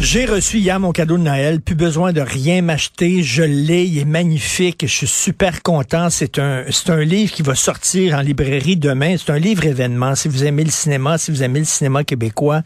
J'ai 0.00 0.26
reçu 0.26 0.58
hier 0.58 0.78
mon 0.78 0.92
cadeau 0.92 1.18
de 1.18 1.24
Noël, 1.24 1.60
plus 1.60 1.74
besoin 1.74 2.12
de 2.12 2.20
rien 2.20 2.62
m'acheter, 2.62 3.24
je 3.24 3.42
l'ai, 3.42 3.84
il 3.84 3.98
est 3.98 4.04
magnifique, 4.04 4.82
je 4.82 4.94
suis 4.94 5.08
super 5.08 5.60
content. 5.60 6.08
C'est 6.08 6.38
un 6.38 6.62
c'est 6.70 6.90
un 6.90 7.00
livre 7.00 7.32
qui 7.32 7.42
va 7.42 7.56
sortir 7.56 8.16
en 8.16 8.20
librairie 8.20 8.76
demain, 8.76 9.16
c'est 9.18 9.32
un 9.32 9.40
livre 9.40 9.64
événement. 9.64 10.14
Si 10.14 10.28
vous 10.28 10.44
aimez 10.44 10.62
le 10.62 10.70
cinéma, 10.70 11.18
si 11.18 11.32
vous 11.32 11.42
aimez 11.42 11.58
le 11.58 11.64
cinéma 11.64 12.04
québécois, 12.04 12.62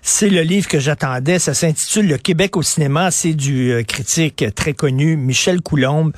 c'est 0.00 0.28
le 0.28 0.42
livre 0.42 0.68
que 0.68 0.78
j'attendais, 0.78 1.40
ça 1.40 1.54
s'intitule 1.54 2.06
Le 2.06 2.18
Québec 2.18 2.56
au 2.56 2.62
cinéma, 2.62 3.10
c'est 3.10 3.34
du 3.34 3.72
euh, 3.72 3.82
critique 3.82 4.44
très 4.54 4.72
connu 4.72 5.16
Michel 5.16 5.62
Coulombe. 5.62 6.12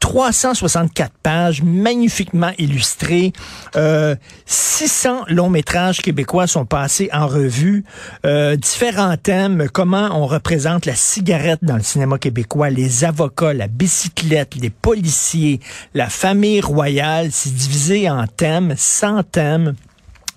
364 0.00 1.12
pages, 1.22 1.62
magnifiquement 1.62 2.52
illustrées. 2.58 3.32
Euh, 3.76 4.16
600 4.46 5.24
longs 5.28 5.50
métrages 5.50 6.00
québécois 6.00 6.46
sont 6.46 6.64
passés 6.64 7.10
en 7.12 7.26
revue. 7.26 7.84
Euh, 8.24 8.56
différents 8.56 9.16
thèmes, 9.16 9.68
comment 9.72 10.09
on 10.10 10.26
représente 10.26 10.86
la 10.86 10.94
cigarette 10.94 11.60
dans 11.62 11.76
le 11.76 11.82
cinéma 11.82 12.18
québécois, 12.18 12.70
les 12.70 13.04
avocats, 13.04 13.54
la 13.54 13.68
bicyclette, 13.68 14.54
les 14.56 14.70
policiers, 14.70 15.60
la 15.94 16.08
famille 16.08 16.60
royale. 16.60 17.28
C'est 17.30 17.54
divisé 17.54 18.10
en 18.10 18.26
thèmes, 18.26 18.74
100 18.76 19.22
thèmes. 19.24 19.74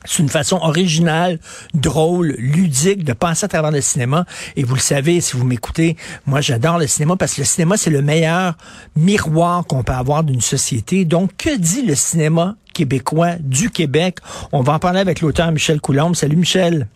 C'est 0.06 0.22
une 0.22 0.30
façon 0.30 0.58
originale, 0.58 1.40
drôle, 1.74 2.36
ludique 2.38 3.06
de 3.06 3.14
passer 3.14 3.46
à 3.46 3.48
travers 3.48 3.72
le 3.72 3.80
cinéma. 3.80 4.26
Et 4.56 4.64
vous 4.64 4.76
le 4.76 4.82
savez, 4.82 5.22
si 5.22 5.38
vous 5.38 5.46
m'écoutez, 5.46 5.96
moi 6.26 6.42
j'adore 6.42 6.78
le 6.78 6.88
cinéma 6.88 7.16
parce 7.16 7.36
que 7.36 7.42
le 7.42 7.46
cinéma, 7.46 7.78
c'est 7.78 7.90
le 7.90 8.02
meilleur 8.02 8.56
miroir 8.96 9.66
qu'on 9.66 9.84
peut 9.84 9.94
avoir 9.94 10.24
d'une 10.24 10.42
société. 10.42 11.06
Donc, 11.06 11.32
que 11.38 11.58
dit 11.58 11.84
le 11.86 11.96
cinéma 11.96 12.56
québécois 12.74 13.36
du 13.40 13.70
Québec? 13.70 14.18
On 14.52 14.62
va 14.62 14.74
en 14.74 14.80
parler 14.80 15.00
avec 15.00 15.22
l'auteur 15.22 15.52
Michel 15.52 15.80
Coulombe. 15.80 16.16
Salut 16.16 16.36
Michel. 16.36 16.88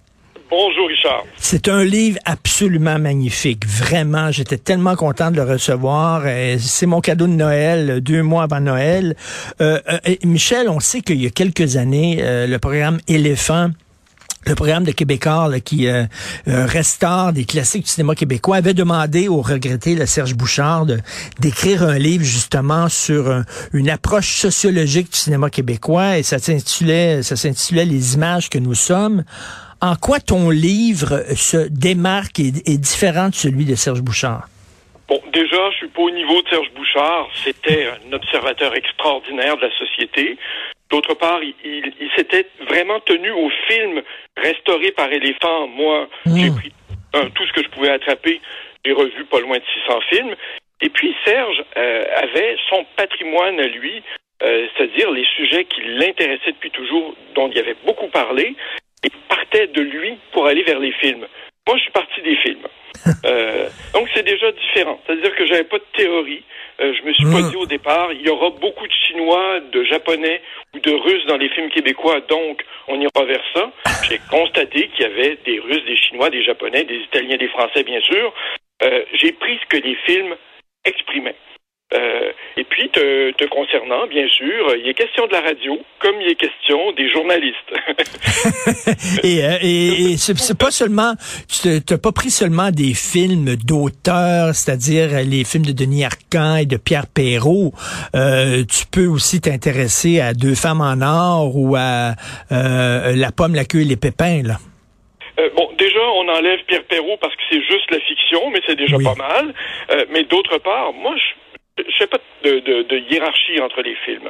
Bonjour 0.49 0.87
Richard. 0.87 1.25
C'est 1.35 1.67
un 1.67 1.83
livre 1.83 2.19
absolument 2.23 2.97
magnifique, 2.99 3.67
vraiment. 3.67 4.31
J'étais 4.31 4.57
tellement 4.57 4.95
content 4.95 5.29
de 5.29 5.35
le 5.35 5.43
recevoir. 5.43 6.23
C'est 6.57 6.85
mon 6.85 7.01
cadeau 7.01 7.27
de 7.27 7.33
Noël, 7.33 7.99
deux 7.99 8.23
mois 8.23 8.43
avant 8.43 8.61
Noël. 8.61 9.17
Euh, 9.59 9.81
euh, 9.89 10.15
Michel, 10.23 10.69
on 10.69 10.79
sait 10.79 11.01
qu'il 11.01 11.21
y 11.21 11.27
a 11.27 11.31
quelques 11.31 11.75
années, 11.75 12.19
euh, 12.21 12.47
le 12.47 12.59
programme 12.59 12.99
Éléphant 13.09 13.71
le 14.45 14.55
programme 14.55 14.85
de 14.85 14.91
Québécois 14.91 15.49
qui 15.59 15.87
euh, 15.89 16.05
restaure 16.45 17.33
des 17.33 17.43
classiques 17.43 17.83
du 17.83 17.89
cinéma 17.89 18.15
québécois 18.15 18.55
avait 18.55 18.73
demandé 18.73 19.27
au 19.27 19.41
regretté 19.41 19.93
le 19.93 20.05
Serge 20.05 20.35
Bouchard 20.35 20.85
d'écrire 21.41 21.83
un 21.83 21.97
livre 21.97 22.23
justement 22.23 22.87
sur 22.87 23.43
une 23.73 23.89
approche 23.89 24.37
sociologique 24.37 25.11
du 25.11 25.17
cinéma 25.17 25.49
québécois 25.49 26.17
et 26.17 26.23
ça 26.23 26.39
s'intitulait 26.39 27.23
ça 27.23 27.35
s'intitulait 27.35 27.83
les 27.83 28.13
images 28.13 28.49
que 28.49 28.57
nous 28.57 28.75
sommes. 28.75 29.25
En 29.81 29.95
quoi 29.95 30.19
ton 30.19 30.49
livre 30.49 31.21
se 31.35 31.67
démarque 31.69 32.39
et 32.39 32.47
est 32.65 32.81
différent 32.81 33.29
de 33.29 33.35
celui 33.35 33.65
de 33.65 33.75
Serge 33.75 34.01
Bouchard? 34.01 34.47
Bon, 35.07 35.21
déjà, 35.31 35.69
je 35.71 35.77
suis 35.77 35.87
pas 35.87 36.01
au 36.01 36.09
niveau 36.09 36.41
de 36.41 36.49
Serge 36.49 36.71
Bouchard. 36.75 37.29
C'était 37.43 37.87
un 37.87 38.13
observateur 38.13 38.75
extraordinaire 38.75 39.55
de 39.57 39.61
la 39.61 39.77
société. 39.77 40.37
D'autre 40.89 41.13
part, 41.13 41.43
il, 41.43 41.53
il, 41.63 42.09
s'était 42.15 42.47
vraiment 42.67 42.99
tenu 43.01 43.29
au 43.31 43.49
film 43.67 44.01
restauré 44.35 44.91
par 44.93 45.11
Éléphant. 45.11 45.67
Moi, 45.67 46.09
Mmh. 46.25 46.37
j'ai 46.37 46.51
pris 46.51 46.71
un, 47.13 47.29
tout 47.29 47.45
ce 47.45 47.53
que 47.53 47.63
je 47.63 47.69
pouvais 47.69 47.89
attraper. 47.89 48.41
J'ai 48.83 48.93
revu 48.93 49.25
pas 49.25 49.39
loin 49.39 49.57
de 49.57 49.63
600 49.85 49.99
films. 50.09 50.35
Et 50.81 50.89
puis, 50.89 51.15
Serge 51.25 51.63
euh, 51.77 52.03
avait 52.23 52.57
son 52.69 52.85
patrimoine 52.95 53.59
à 53.59 53.67
lui, 53.67 54.01
euh, 54.43 54.67
c'est-à-dire 54.75 55.11
les 55.11 55.25
sujets 55.35 55.65
qui 55.65 55.81
l'intéressaient 55.81 56.51
depuis 56.51 56.71
toujours, 56.71 57.15
dont 57.35 57.49
il 57.51 57.59
avait 57.59 57.77
beaucoup 57.85 58.07
parlé, 58.07 58.55
et 59.03 59.09
partait 59.29 59.67
de 59.67 59.81
lui 59.81 60.17
pour 60.31 60.45
aller 60.47 60.63
vers 60.63 60.79
les 60.79 60.91
films. 60.93 61.27
Moi, 61.67 61.75
je 61.77 61.81
suis 61.83 61.91
parti 61.91 62.21
des 62.21 62.35
films. 62.37 62.67
Euh, 63.25 63.69
donc, 63.93 64.07
c'est 64.13 64.23
déjà 64.23 64.51
différent. 64.51 64.99
C'est-à-dire 65.05 65.35
que 65.35 65.45
j'avais 65.45 65.63
pas 65.63 65.77
de 65.77 65.85
théorie. 65.95 66.43
Euh, 66.79 66.93
je 66.93 67.03
me 67.03 67.13
suis 67.13 67.25
pas 67.25 67.41
Mm. 67.41 67.49
dit 67.49 67.55
au 67.55 67.65
départ, 67.65 68.11
il 68.13 68.21
y 68.21 68.29
aura 68.29 68.49
beaucoup 68.51 68.87
de 68.87 68.91
Chinois, 68.93 69.59
de 69.71 69.83
Japonais 69.83 70.41
ou 70.73 70.79
de 70.79 70.91
Russes 70.91 71.25
dans 71.27 71.37
les 71.37 71.49
films 71.49 71.69
québécois, 71.69 72.21
donc 72.21 72.63
on 72.87 72.99
ira 72.99 73.25
vers 73.25 73.43
ça. 73.53 73.71
J'ai 74.09 74.19
constaté 74.29 74.87
qu'il 74.89 75.01
y 75.01 75.05
avait 75.05 75.37
des 75.45 75.59
Russes, 75.59 75.83
des 75.85 75.95
Chinois, 75.97 76.29
des 76.29 76.43
Japonais, 76.43 76.83
des 76.83 76.97
Italiens, 76.97 77.37
des 77.37 77.47
Français, 77.49 77.83
bien 77.83 78.01
sûr. 78.01 78.33
Euh, 78.83 79.03
J'ai 79.13 79.31
pris 79.33 79.59
ce 79.61 79.65
que 79.77 79.81
les 79.83 79.95
films 80.05 80.35
exprimaient. 80.85 81.35
Euh, 81.93 82.31
et 82.57 82.65
puis, 82.65 82.89
te, 82.89 83.31
te 83.31 83.45
concernant, 83.45 84.07
bien 84.07 84.27
sûr, 84.27 84.75
il 84.75 84.89
est 84.89 84.93
question 84.93 85.25
de 85.27 85.31
la 85.31 85.39
radio, 85.39 85.79
comme 85.99 86.19
il 86.19 86.27
est 86.29 86.35
question 86.35 86.91
des 86.91 87.09
journalistes. 87.09 87.55
et 89.23 89.45
euh, 89.45 89.57
et, 89.61 90.11
et 90.11 90.17
c'est 90.17 90.57
pas 90.57 90.69
seulement, 90.71 91.13
tu 91.47 91.81
t'as 91.81 91.97
pas 91.97 92.11
pris 92.11 92.29
seulement 92.29 92.71
des 92.71 92.93
films 92.93 93.55
d'auteurs, 93.55 94.53
c'est-à-dire 94.53 95.09
les 95.25 95.45
films 95.45 95.65
de 95.65 95.71
Denis 95.71 96.03
Arcand 96.03 96.57
et 96.57 96.65
de 96.65 96.75
Pierre 96.75 97.07
Perrault. 97.07 97.71
Euh, 98.15 98.63
tu 98.65 98.85
peux 98.91 99.07
aussi 99.07 99.39
t'intéresser 99.39 100.19
à 100.19 100.33
Deux 100.33 100.55
femmes 100.55 100.81
en 100.81 101.01
or 101.01 101.55
ou 101.55 101.77
à 101.77 102.15
euh, 102.51 103.15
La 103.15 103.31
pomme, 103.31 103.55
la 103.55 103.63
queue 103.63 103.81
et 103.81 103.85
les 103.85 103.95
pépins. 103.95 104.41
Là. 104.43 104.57
Euh, 105.39 105.49
bon, 105.55 105.69
déjà, 105.77 106.01
on 106.15 106.27
enlève 106.27 106.59
Pierre 106.67 106.83
Perrault 106.85 107.17
parce 107.21 107.33
que 107.35 107.41
c'est 107.49 107.61
juste 107.61 107.89
la 107.91 107.99
fiction, 107.99 108.49
mais 108.51 108.59
c'est 108.67 108.75
déjà 108.75 108.97
Oui. 108.97 109.03
pas 109.05 109.15
mal. 109.15 109.53
Euh, 109.91 110.05
mais 110.11 110.23
d'autre 110.23 110.57
part, 110.57 110.91
moi, 110.93 111.15
je 111.15 111.23
je 111.77 111.97
fais 111.97 112.07
pas 112.07 112.19
de, 112.43 112.97
hiérarchie 113.11 113.59
entre 113.61 113.81
les 113.81 113.95
films. 114.05 114.29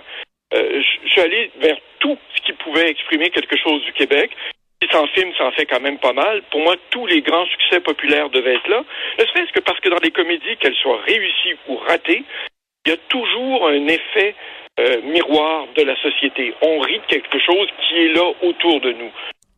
Euh, 0.53 0.81
je 1.03 1.09
suis 1.09 1.21
allé 1.21 1.51
vers 1.59 1.77
tout 1.99 2.17
ce 2.35 2.41
qui 2.41 2.53
pouvait 2.53 2.89
exprimer 2.89 3.29
quelque 3.29 3.57
chose 3.57 3.83
du 3.83 3.93
Québec. 3.93 4.31
Ça 4.91 5.01
en 5.01 5.07
film, 5.07 5.33
ça 5.37 5.45
en 5.45 5.51
fait 5.51 5.65
quand 5.65 5.81
même 5.81 5.97
pas 5.97 6.13
mal. 6.13 6.43
Pour 6.51 6.61
moi, 6.61 6.75
tous 6.91 7.05
les 7.07 7.21
grands 7.21 7.45
succès 7.47 7.79
populaires 7.79 8.29
devaient 8.29 8.55
être 8.55 8.67
là. 8.69 8.83
Ne 9.19 9.25
serait-ce 9.25 9.51
que 9.51 9.59
parce 9.59 9.79
que 9.79 9.89
dans 9.89 9.99
les 10.03 10.11
comédies, 10.11 10.55
qu'elles 10.59 10.75
soient 10.75 11.01
réussies 11.01 11.55
ou 11.67 11.77
ratées, 11.77 12.23
il 12.85 12.91
y 12.91 12.93
a 12.93 12.97
toujours 13.09 13.67
un 13.67 13.87
effet 13.87 14.35
euh, 14.79 15.01
miroir 15.01 15.67
de 15.75 15.81
la 15.81 15.95
société. 16.01 16.53
On 16.61 16.79
rit 16.79 16.99
de 16.99 17.05
quelque 17.05 17.39
chose 17.39 17.67
qui 17.81 17.97
est 17.97 18.13
là 18.13 18.31
autour 18.43 18.79
de 18.79 18.91
nous. 18.93 19.11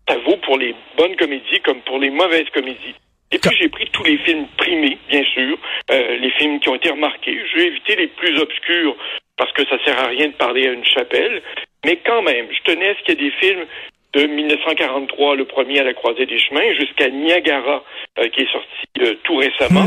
Ça 0.07 0.17
vaut 0.19 0.37
pour 0.37 0.57
les 0.57 0.73
bonnes 0.97 1.15
comédies 1.17 1.59
comme 1.61 1.81
pour 1.81 1.99
les 1.99 2.09
mauvaises 2.09 2.49
comédies. 2.51 2.95
Et 3.31 3.37
puis 3.37 3.55
j'ai 3.59 3.69
pris 3.69 3.87
tous 3.91 4.03
les 4.03 4.17
films 4.19 4.47
primés, 4.57 4.97
bien 5.09 5.23
sûr, 5.33 5.57
euh, 5.91 6.17
les 6.17 6.31
films 6.31 6.59
qui 6.59 6.69
ont 6.69 6.75
été 6.75 6.89
remarqués. 6.89 7.39
J'ai 7.55 7.67
évité 7.67 7.95
les 7.95 8.07
plus 8.07 8.37
obscurs 8.39 8.95
parce 9.37 9.51
que 9.53 9.65
ça 9.67 9.77
sert 9.85 9.99
à 9.99 10.07
rien 10.07 10.27
de 10.27 10.33
parler 10.33 10.67
à 10.67 10.71
une 10.71 10.85
chapelle. 10.85 11.41
Mais 11.85 11.97
quand 12.05 12.21
même, 12.23 12.47
je 12.51 12.71
tenais 12.71 12.89
à 12.89 12.95
ce 12.95 13.03
qu'il 13.03 13.21
y 13.21 13.27
ait 13.27 13.29
des 13.29 13.35
films 13.37 13.65
de 14.13 14.25
1943, 14.25 15.35
le 15.35 15.45
premier 15.45 15.79
à 15.79 15.83
la 15.83 15.93
croisée 15.93 16.25
des 16.25 16.39
chemins, 16.39 16.73
jusqu'à 16.73 17.09
Niagara, 17.09 17.83
euh, 18.17 18.27
qui 18.29 18.41
est 18.41 18.51
sorti 18.51 18.67
euh, 19.01 19.13
tout 19.23 19.35
récemment, 19.35 19.85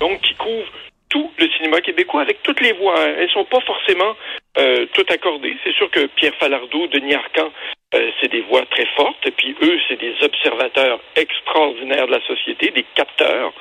donc 0.00 0.20
qui 0.22 0.34
couvre 0.34 0.66
tout 1.10 1.30
le 1.38 1.48
cinéma 1.56 1.80
québécois 1.80 2.22
avec 2.22 2.42
toutes 2.42 2.60
les 2.60 2.72
voix. 2.72 2.98
hein. 2.98 3.14
Elles 3.18 3.30
sont 3.30 3.44
pas 3.44 3.60
forcément 3.60 4.16
euh, 4.56 4.86
toutes 4.92 5.10
accordées. 5.10 5.56
C'est 5.64 5.74
sûr 5.74 5.90
que 5.90 6.06
Pierre 6.06 6.34
Falardeau, 6.36 6.86
Denis 6.88 7.14
Arcand, 7.14 7.52
euh, 7.94 8.10
c'est 8.20 8.30
des 8.30 8.42
voix 8.42 8.64
très 8.66 8.86
fortes. 8.96 9.30
Puis 9.36 9.54
eux, 9.62 9.78
c'est 9.88 9.98
des 10.00 10.14
observateurs 10.22 11.00
extraordinaires 11.16 12.06
de 12.06 12.12
la 12.12 12.26
société, 12.26 12.70
des 12.70 12.84
capteurs. 12.94 13.52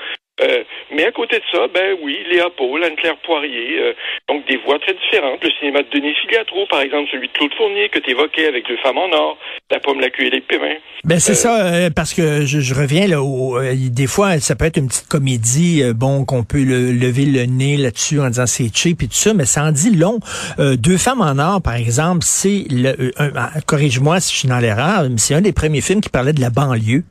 Euh, 0.41 0.63
mais 0.93 1.05
à 1.05 1.11
côté 1.11 1.37
de 1.37 1.43
ça, 1.51 1.67
ben 1.73 1.95
oui, 2.03 2.15
Léa 2.31 2.49
Paul, 2.55 2.83
Anne-Claire 2.83 3.17
Poirier, 3.25 3.79
euh, 3.79 3.93
donc 4.29 4.45
des 4.47 4.57
voix 4.57 4.77
très 4.79 4.93
différentes. 4.93 5.43
Le 5.43 5.49
cinéma 5.59 5.81
de 5.81 5.89
Denis 5.91 6.13
Filiatro, 6.21 6.65
par 6.69 6.81
exemple, 6.81 7.09
celui 7.11 7.27
de 7.27 7.33
Claude 7.33 7.53
Fournier 7.57 7.89
que 7.89 7.99
tu 7.99 8.11
évoquais 8.11 8.47
avec 8.47 8.67
Deux 8.67 8.77
femmes 8.77 8.97
en 8.99 9.11
or, 9.13 9.37
La 9.71 9.79
pomme, 9.79 9.99
la 9.99 10.09
queue 10.09 10.25
et 10.25 10.29
les. 10.29 10.43
Ben 11.03 11.19
c'est 11.19 11.31
Euh, 11.47 11.83
ça, 11.85 11.89
parce 11.95 12.13
que 12.13 12.45
je, 12.45 12.59
je 12.59 12.73
reviens 12.73 13.07
là, 13.07 13.21
au, 13.21 13.57
euh, 13.57 13.73
des 13.75 14.07
fois 14.07 14.39
ça 14.39 14.55
peut 14.55 14.65
être 14.65 14.77
une 14.77 14.87
petite 14.87 15.07
comédie, 15.07 15.81
euh, 15.83 15.93
bon 15.93 16.23
qu'on 16.25 16.43
peut 16.43 16.63
le- 16.63 16.91
lever 16.91 17.25
le 17.25 17.45
nez 17.45 17.75
là-dessus 17.77 18.19
en 18.19 18.27
disant 18.27 18.45
c'est 18.45 18.73
cheap 18.75 19.01
et 19.03 19.07
tout 19.07 19.13
ça, 19.13 19.33
mais 19.33 19.45
ça 19.45 19.63
en 19.63 19.71
dit 19.71 19.95
long. 19.95 20.19
Deux 20.59 20.97
femmes 20.97 21.21
en 21.21 21.37
or, 21.39 21.61
par 21.61 21.75
exemple, 21.75 22.19
c'est 22.21 22.65
ah, 23.17 23.49
corrige-moi 23.65 24.19
si 24.19 24.33
je 24.33 24.39
suis 24.39 24.47
dans 24.47 24.59
l'erreur, 24.59 25.03
mais 25.09 25.17
c'est 25.17 25.33
un 25.33 25.41
des 25.41 25.53
premiers 25.53 25.81
films 25.81 26.01
qui 26.01 26.09
parlait 26.09 26.33
de 26.33 26.41
la 26.41 26.49
banlieue. 26.49 27.03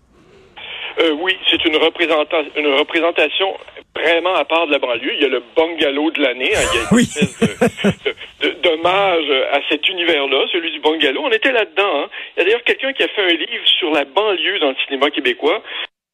Euh, 0.98 1.10
oui, 1.20 1.36
c'est 1.50 1.62
une, 1.64 1.76
représenta- 1.76 2.44
une 2.56 2.74
représentation 2.74 3.54
vraiment 3.94 4.34
à 4.34 4.44
part 4.44 4.66
de 4.66 4.72
la 4.72 4.78
banlieue. 4.78 5.12
Il 5.14 5.22
y 5.22 5.24
a 5.24 5.28
le 5.28 5.42
bungalow 5.54 6.10
de 6.10 6.22
l'année. 6.22 6.52
hein. 6.54 6.60
Il 6.72 6.76
y 6.76 6.78
a 6.78 6.82
une 6.82 6.88
Oui. 6.96 7.02
espèce 7.02 7.38
de, 7.40 7.46
de- 7.50 8.48
de- 8.48 8.60
d'hommage 8.60 9.30
à 9.52 9.60
cet 9.68 9.88
univers-là, 9.88 10.44
celui 10.52 10.70
du 10.72 10.80
bungalow. 10.80 11.22
On 11.24 11.30
était 11.30 11.52
là-dedans. 11.52 12.00
hein. 12.04 12.08
Il 12.36 12.38
y 12.38 12.42
a 12.42 12.44
d'ailleurs 12.46 12.64
quelqu'un 12.64 12.92
qui 12.94 13.02
a 13.02 13.08
fait 13.08 13.22
un 13.22 13.34
livre 13.34 13.66
sur 13.78 13.90
la 13.92 14.04
banlieue 14.04 14.58
dans 14.58 14.70
le 14.70 14.76
cinéma 14.86 15.10
québécois, 15.10 15.62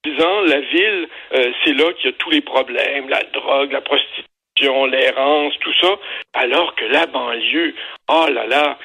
disant 0.05 0.41
la 0.43 0.61
ville, 0.61 1.09
euh, 1.35 1.53
c'est 1.65 1.75
là 1.75 1.93
qu'il 1.95 2.11
y 2.11 2.15
a 2.15 2.17
tous 2.19 2.31
les 2.31 2.41
problèmes, 2.41 3.09
la 3.09 3.23
drogue, 3.33 3.71
la 3.71 3.81
prostitution, 3.83 4.87
l'errance, 4.87 5.55
tout 5.61 5.73
ça, 5.81 5.97
alors 6.35 6.75
que 6.75 6.85
la 6.87 7.07
banlieue, 7.07 7.75
oh 8.09 8.27
là 8.33 8.47
là, 8.47 8.79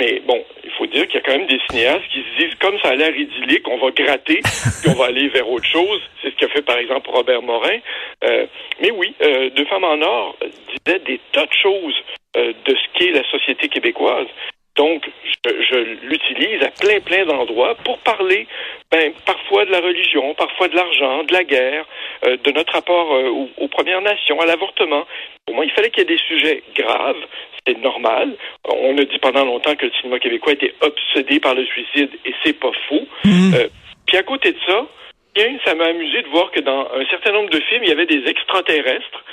Mais 0.00 0.20
bon, 0.26 0.42
il 0.64 0.70
faut 0.72 0.86
dire 0.86 1.06
qu'il 1.06 1.16
y 1.16 1.18
a 1.18 1.20
quand 1.20 1.36
même 1.36 1.46
des 1.46 1.60
cinéastes 1.68 2.08
qui 2.10 2.20
se 2.20 2.42
disent, 2.42 2.54
comme 2.56 2.78
ça 2.80 2.90
a 2.90 2.94
l'air 2.94 3.14
idyllique, 3.14 3.68
on 3.68 3.78
va 3.78 3.90
gratter, 3.90 4.40
puis 4.82 4.90
on 4.90 4.94
va 4.94 5.06
aller 5.06 5.28
vers 5.28 5.48
autre 5.48 5.66
chose. 5.66 6.00
C'est 6.22 6.30
ce 6.30 6.36
qu'a 6.36 6.48
fait 6.48 6.62
par 6.62 6.78
exemple 6.78 7.10
Robert 7.10 7.42
Morin. 7.42 7.78
Euh, 8.24 8.46
mais 8.80 8.90
oui, 8.90 9.14
euh, 9.22 9.50
Deux 9.50 9.66
femmes 9.66 9.84
en 9.84 10.00
or 10.00 10.36
disait 10.40 10.98
des 11.00 11.20
tas 11.32 11.46
de 11.46 11.52
choses 11.62 11.94
euh, 12.36 12.52
de 12.64 12.74
ce 12.74 12.98
qu'est 12.98 13.12
la 13.12 13.24
société 13.30 13.68
québécoise. 13.68 14.28
Donc, 14.76 15.04
je, 15.44 15.50
je 15.70 15.76
l'utilise 16.06 16.62
à 16.62 16.70
plein, 16.70 17.00
plein 17.00 17.26
d'endroits 17.26 17.74
pour 17.84 17.98
parler 17.98 18.46
ben, 18.90 19.12
parfois 19.26 19.66
de 19.66 19.70
la 19.70 19.80
religion, 19.80 20.34
parfois 20.34 20.68
de 20.68 20.76
l'argent, 20.76 21.24
de 21.24 21.32
la 21.32 21.44
guerre, 21.44 21.84
euh, 22.26 22.36
de 22.42 22.50
notre 22.52 22.72
rapport 22.72 23.14
euh, 23.14 23.28
aux, 23.28 23.50
aux, 23.58 23.68
Premières 23.68 24.00
Nations, 24.00 24.40
à 24.40 24.46
l'avortement. 24.46 25.06
Pour 25.44 25.56
moi, 25.56 25.64
il 25.64 25.70
fallait 25.72 25.90
qu'il 25.90 26.00
y 26.00 26.12
ait 26.12 26.16
des 26.16 26.22
sujets 26.22 26.62
graves. 26.74 27.20
C'est 27.66 27.78
normal. 27.78 28.34
On 28.64 28.96
a 28.96 29.04
dit 29.04 29.18
pendant 29.18 29.44
longtemps 29.44 29.76
que 29.76 29.86
le 29.86 29.92
cinéma 30.00 30.18
québécois 30.18 30.54
était 30.54 30.74
obsédé 30.80 31.38
par 31.38 31.54
le 31.54 31.64
suicide 31.66 32.10
et 32.24 32.34
c'est 32.42 32.58
pas 32.58 32.72
faux. 32.88 33.06
Mmh. 33.24 33.54
Euh, 33.54 33.68
puis 34.06 34.16
à 34.16 34.22
côté 34.22 34.52
de 34.52 34.58
ça, 34.66 34.86
bien, 35.34 35.58
ça 35.64 35.74
m'a 35.74 35.86
amusé 35.86 36.22
de 36.22 36.28
voir 36.28 36.50
que 36.50 36.60
dans 36.60 36.88
un 36.92 37.04
certain 37.10 37.32
nombre 37.32 37.50
de 37.50 37.60
films, 37.60 37.84
il 37.84 37.88
y 37.90 37.92
avait 37.92 38.06
des 38.06 38.28
extraterrestres. 38.28 39.24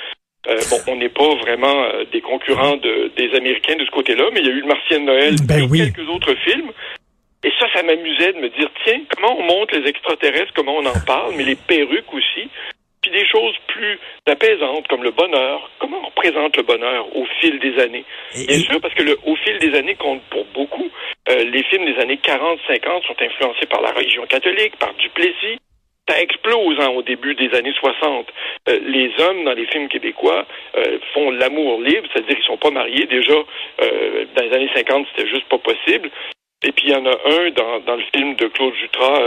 Euh, 0.48 0.58
bon, 0.70 0.78
on 0.88 0.96
n'est 0.96 1.10
pas 1.10 1.34
vraiment 1.36 1.84
euh, 1.84 2.04
des 2.12 2.22
concurrents 2.22 2.76
de, 2.76 3.12
des 3.16 3.36
Américains 3.36 3.76
de 3.76 3.84
ce 3.84 3.90
côté-là, 3.90 4.30
mais 4.32 4.40
il 4.40 4.46
y 4.46 4.50
a 4.50 4.52
eu 4.52 4.60
le 4.60 4.66
Martien 4.66 5.00
de 5.00 5.04
Noël 5.04 5.36
ben 5.44 5.58
et 5.58 5.66
oui. 5.68 5.78
quelques 5.78 6.08
autres 6.08 6.34
films. 6.44 6.72
Et 7.44 7.52
ça, 7.58 7.66
ça 7.74 7.82
m'amusait 7.82 8.32
de 8.32 8.38
me 8.38 8.48
dire, 8.48 8.70
tiens, 8.84 9.00
comment 9.14 9.38
on 9.38 9.42
montre 9.42 9.78
les 9.78 9.88
extraterrestres, 9.88 10.52
comment 10.54 10.76
on 10.76 10.86
en 10.86 11.00
parle, 11.06 11.34
mais 11.36 11.44
les 11.44 11.56
perruques 11.56 12.12
aussi. 12.12 12.48
Puis 13.02 13.10
des 13.10 13.26
choses 13.26 13.54
plus 13.68 13.98
apaisantes, 14.26 14.86
comme 14.88 15.02
le 15.02 15.10
bonheur. 15.10 15.70
Comment 15.78 16.02
on 16.02 16.06
représente 16.06 16.56
le 16.56 16.62
bonheur 16.62 17.16
au 17.16 17.24
fil 17.40 17.58
des 17.58 17.78
années? 17.78 18.04
Bien 18.34 18.58
sûr, 18.58 18.78
parce 18.80 18.92
que 18.92 19.02
le, 19.02 19.18
au 19.24 19.36
fil 19.36 19.58
des 19.58 19.74
années 19.74 19.94
compte 19.94 20.20
pour 20.30 20.44
beaucoup. 20.52 20.86
Euh, 21.30 21.44
les 21.44 21.62
films 21.64 21.86
des 21.86 21.98
années 21.98 22.20
40-50 22.22 23.06
sont 23.06 23.16
influencés 23.18 23.66
par 23.70 23.80
la 23.80 23.92
religion 23.92 24.26
catholique, 24.26 24.76
par 24.76 24.92
Duplessis. 24.94 25.58
Ça 26.10 26.20
explose 26.20 26.76
hein, 26.80 26.88
au 26.88 27.02
début 27.02 27.36
des 27.36 27.54
années 27.56 27.72
60. 27.78 28.26
Euh, 28.68 28.78
les 28.82 29.12
hommes 29.20 29.44
dans 29.44 29.52
les 29.52 29.66
films 29.66 29.88
québécois 29.88 30.44
euh, 30.76 30.98
font 31.14 31.30
l'amour 31.30 31.80
libre, 31.80 32.08
c'est-à-dire 32.12 32.34
qu'ils 32.34 32.44
sont 32.44 32.56
pas 32.56 32.72
mariés. 32.72 33.06
Déjà, 33.06 33.34
euh, 33.82 34.24
dans 34.34 34.42
les 34.42 34.52
années 34.52 34.70
50, 34.74 35.06
c'était 35.14 35.28
juste 35.28 35.48
pas 35.48 35.58
possible. 35.58 36.10
Et 36.62 36.72
puis 36.72 36.88
il 36.88 36.90
y 36.90 36.96
en 36.96 37.06
a 37.06 37.12
un 37.12 37.50
dans, 37.50 37.80
dans 37.86 37.96
le 37.96 38.02
film 38.12 38.34
de 38.34 38.48
Claude 38.48 38.74
Jutras, 38.74 39.22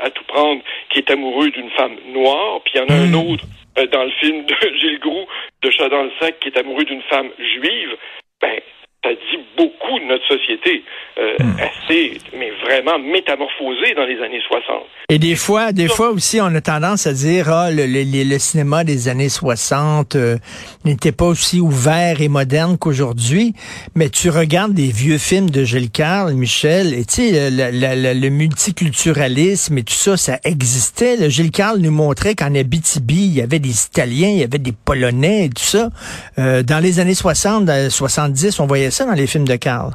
à 0.00 0.10
tout 0.10 0.24
prendre, 0.24 0.62
qui 0.88 1.00
est 1.00 1.10
amoureux 1.10 1.50
d'une 1.50 1.70
femme 1.70 1.96
noire. 2.06 2.60
Puis 2.64 2.74
il 2.76 2.78
y 2.78 2.84
en 2.84 2.88
a 2.88 2.94
un 2.94 3.14
autre 3.14 3.44
euh, 3.78 3.86
dans 3.86 4.04
le 4.04 4.10
film 4.12 4.44
de 4.44 4.54
Gilles 4.78 5.00
Groux, 5.00 5.26
de 5.62 5.70
Chat 5.70 5.88
dans 5.88 6.02
le 6.02 6.12
sac, 6.20 6.38
qui 6.40 6.48
est 6.48 6.58
amoureux 6.58 6.84
d'une 6.84 7.02
femme 7.02 7.30
juive. 7.38 7.96
Ben, 8.40 8.60
ça 9.04 9.10
dit 9.12 9.40
beaucoup 9.56 9.97
de 9.97 9.97
notre 10.08 10.26
société. 10.26 10.82
Euh, 11.18 11.38
Mm. 11.38 11.56
assez, 11.60 12.18
mais 12.36 12.50
vraiment 12.64 12.98
métamorphosée 12.98 13.94
dans 13.94 14.04
les 14.04 14.20
années 14.22 14.40
60. 14.48 14.82
Et 15.08 15.18
des 15.18 15.36
fois, 15.36 15.72
des 15.72 15.88
fois 15.88 16.10
aussi, 16.10 16.40
on 16.40 16.46
a 16.54 16.60
tendance 16.60 17.06
à 17.06 17.12
dire, 17.12 17.48
ah, 17.48 17.70
le, 17.70 17.86
le, 17.86 18.24
le 18.24 18.38
cinéma 18.38 18.82
des 18.84 19.08
années 19.08 19.28
60 19.28 20.16
euh, 20.16 20.36
n'était 20.84 21.12
pas 21.12 21.26
aussi 21.26 21.60
ouvert 21.60 22.20
et 22.20 22.28
moderne 22.28 22.76
qu'aujourd'hui. 22.76 23.54
Mais 23.94 24.08
tu 24.10 24.30
regardes 24.30 24.74
des 24.74 24.90
vieux 24.90 25.18
films 25.18 25.50
de 25.50 25.64
Gilles 25.64 25.90
Carle, 25.90 26.34
Michel, 26.34 26.92
et 26.92 27.04
tu 27.04 27.14
sais, 27.14 27.50
le, 27.50 27.70
le, 27.72 28.20
le, 28.20 28.28
multiculturalisme 28.30 29.78
et 29.78 29.82
tout 29.82 29.94
ça, 29.94 30.16
ça 30.16 30.38
existait. 30.44 31.16
Le 31.16 31.28
Gilles 31.28 31.52
Carle 31.52 31.78
nous 31.78 31.92
montrait 31.92 32.34
qu'en 32.34 32.54
Abitibi, 32.54 33.26
il 33.26 33.34
y 33.34 33.42
avait 33.42 33.60
des 33.60 33.84
Italiens, 33.86 34.30
il 34.30 34.38
y 34.38 34.44
avait 34.44 34.58
des 34.58 34.72
Polonais 34.72 35.46
et 35.46 35.50
tout 35.50 35.62
ça. 35.62 35.90
Euh, 36.38 36.62
dans 36.62 36.82
les 36.82 37.00
années 37.00 37.14
60, 37.14 37.68
70, 37.90 38.60
on 38.60 38.66
voyait 38.66 38.90
ça 38.90 39.04
dans 39.04 39.12
les 39.12 39.26
films 39.26 39.46
de 39.46 39.56
Carle. 39.56 39.92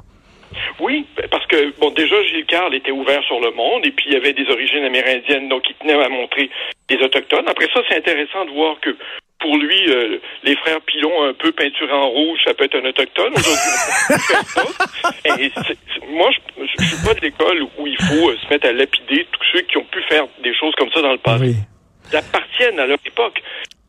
Oui, 0.79 1.05
parce 1.31 1.45
que, 1.47 1.73
bon, 1.79 1.89
déjà, 1.91 2.21
Gilles 2.23 2.45
Carle 2.45 2.75
était 2.75 2.91
ouvert 2.91 3.23
sur 3.23 3.39
le 3.39 3.51
monde, 3.51 3.85
et 3.85 3.91
puis 3.91 4.05
il 4.07 4.13
y 4.13 4.15
avait 4.15 4.33
des 4.33 4.49
origines 4.49 4.83
amérindiennes, 4.83 5.49
donc 5.49 5.63
il 5.69 5.75
tenait 5.75 6.01
à 6.01 6.09
montrer 6.09 6.49
des 6.89 6.97
Autochtones. 6.97 7.47
Après 7.47 7.67
ça, 7.73 7.81
c'est 7.87 7.97
intéressant 7.97 8.45
de 8.45 8.51
voir 8.51 8.79
que, 8.79 8.95
pour 9.39 9.57
lui, 9.57 9.89
euh, 9.89 10.19
les 10.43 10.55
frères 10.55 10.79
Pilon 10.81 11.23
un 11.23 11.33
peu 11.33 11.51
peinturés 11.51 11.91
en 11.91 12.09
rouge, 12.09 12.39
ça 12.45 12.53
peut 12.53 12.63
être 12.63 12.75
un 12.75 12.85
autochtone. 12.85 13.33
Aujourd'hui, 13.33 13.71
moi, 16.09 16.29
je, 16.31 16.65
je, 16.65 16.85
suis 16.85 17.05
pas 17.05 17.13
de 17.13 17.21
l'école 17.21 17.63
où 17.77 17.87
il 17.87 18.01
faut 18.01 18.29
euh, 18.29 18.37
se 18.37 18.49
mettre 18.49 18.67
à 18.67 18.71
lapider 18.71 19.27
tous 19.31 19.43
ceux 19.51 19.61
qui 19.61 19.77
ont 19.77 19.85
pu 19.85 20.01
faire 20.03 20.25
des 20.41 20.55
choses 20.55 20.73
comme 20.77 20.91
ça 20.91 21.01
dans 21.01 21.11
le 21.11 21.17
passé. 21.17 21.43
Oui. 21.43 21.55
Ils 22.11 22.17
appartiennent 22.17 22.79
à 22.79 22.85
leur 22.85 22.99
époque. 23.05 23.41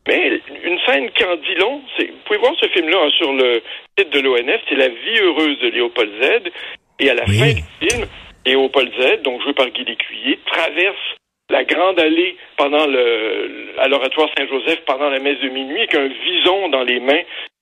Mais 0.07 0.39
une 0.63 0.79
scène 0.85 1.09
qui 1.11 1.23
en 1.23 1.35
dit 1.35 1.55
long, 1.55 1.81
c'est, 1.97 2.07
vous 2.07 2.19
pouvez 2.25 2.39
voir 2.39 2.53
ce 2.59 2.67
film-là 2.67 2.97
hein, 3.05 3.09
sur 3.17 3.33
le 3.33 3.61
site 3.97 4.09
de 4.11 4.19
l'ONF, 4.19 4.61
c'est 4.69 4.75
La 4.75 4.89
vie 4.89 5.19
heureuse 5.21 5.59
de 5.59 5.69
Léopold 5.69 6.11
Z. 6.21 6.51
Et 6.99 7.09
à 7.09 7.15
la 7.15 7.23
oui. 7.27 7.39
fin 7.39 7.53
du 7.53 7.89
film, 7.89 8.07
Léopold 8.45 8.91
Z, 8.99 9.21
donc 9.23 9.41
joué 9.41 9.53
par 9.53 9.69
Guy 9.69 9.83
Lécuyer, 9.83 10.39
traverse 10.45 11.15
la 11.49 11.63
grande 11.63 11.99
allée 11.99 12.37
pendant 12.57 12.85
le, 12.87 13.73
à 13.77 13.87
l'oratoire 13.87 14.29
Saint-Joseph 14.37 14.81
pendant 14.85 15.09
la 15.09 15.19
messe 15.19 15.39
de 15.39 15.49
minuit 15.49 15.77
avec 15.77 15.95
un 15.95 16.07
vison 16.07 16.69
dans 16.69 16.83
les 16.83 16.99
mains 16.99 17.21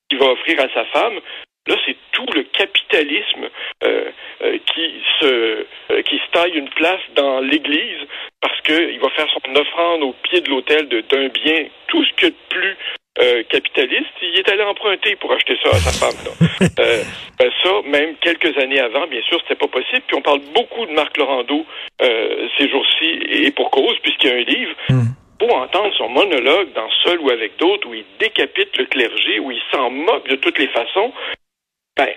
qu'il 0.09 0.19
va 0.19 0.27
offrir 0.27 0.59
à 0.59 0.69
sa 0.73 0.85
femme. 0.85 1.19
Là, 1.67 1.75
c'est 1.85 1.95
tout 2.11 2.25
le 2.33 2.43
capitalisme 2.43 3.49
euh, 3.83 4.11
euh, 4.41 4.57
qui 4.73 5.01
se 5.19 5.65
euh, 5.91 6.01
qui 6.01 6.17
se 6.17 6.31
taille 6.31 6.57
une 6.57 6.69
place 6.69 7.01
dans 7.15 7.39
l'Église 7.39 8.07
parce 8.43 8.59
qu'il 8.59 8.99
va 8.99 9.09
faire 9.11 9.27
son 9.29 9.55
offrande 9.55 10.03
au 10.03 10.13
pied 10.23 10.41
de 10.41 10.49
l'autel 10.49 10.89
d'un 10.89 11.27
bien, 11.29 11.65
tout 11.87 12.03
ce 12.03 12.13
que 12.13 12.25
de 12.25 12.35
plus 12.49 12.77
euh, 13.21 13.41
capitaliste, 13.43 14.11
il 14.21 14.37
est 14.37 14.49
allé 14.49 14.63
emprunter 14.63 15.15
pour 15.15 15.31
acheter 15.31 15.57
ça 15.63 15.69
à 15.69 15.79
sa 15.79 15.91
femme. 15.91 16.35
euh, 16.79 17.03
ben 17.39 17.51
ça, 17.63 17.69
même 17.85 18.15
quelques 18.17 18.57
années 18.57 18.81
avant, 18.81 19.07
bien 19.07 19.21
sûr, 19.21 19.39
c'était 19.43 19.55
pas 19.55 19.69
possible. 19.69 20.01
Puis 20.07 20.17
on 20.17 20.21
parle 20.21 20.41
beaucoup 20.53 20.85
de 20.85 20.91
Marc 20.91 21.15
Laurando 21.15 21.65
euh, 22.01 22.47
ces 22.57 22.69
jours-ci, 22.69 23.19
et 23.29 23.51
pour 23.51 23.71
cause, 23.71 23.97
puisqu'il 24.03 24.29
y 24.29 24.33
a 24.33 24.35
un 24.35 24.43
livre. 24.43 24.75
Mm. 24.89 25.03
Pour 25.39 25.55
entendre 25.55 25.93
son 25.97 26.09
monologue 26.09 26.73
dans 26.73 26.89
Seul 27.05 27.19
ou 27.21 27.29
avec 27.29 27.55
d'autres, 27.57 27.87
où 27.87 27.93
il 27.93 28.05
décapite 28.19 28.75
le 28.77 28.85
clergé, 28.85 29.39
où 29.39 29.51
il 29.51 29.61
s'en 29.71 29.89
moque 29.89 30.27
de 30.27 30.35
toutes 30.35 30.59
les 30.59 30.67
façons, 30.67 31.13
ben, 31.95 32.09